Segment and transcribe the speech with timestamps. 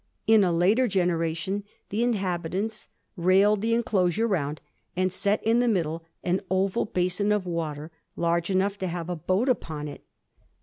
[0.25, 4.59] In a later generation the inhabitants railed the enclosure round,
[4.97, 9.15] and set in the middle an oval basin of water, large enough to have a
[9.15, 10.03] boat upon it.